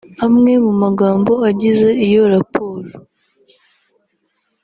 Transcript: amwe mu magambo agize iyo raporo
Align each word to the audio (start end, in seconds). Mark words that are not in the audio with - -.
amwe 0.25 0.53
mu 0.65 0.73
magambo 0.83 1.31
agize 1.49 1.89
iyo 2.05 2.23
raporo 2.33 2.89